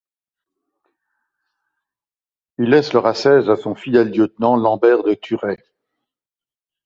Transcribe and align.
Il 2.57 2.71
laisse 2.71 2.91
le 2.93 2.97
Razès 2.97 3.47
à 3.49 3.55
son 3.55 3.75
fidèle 3.75 4.09
lieutenant 4.09 4.55
Lambert 4.55 5.03
de 5.03 5.13
Thurey. 5.13 5.59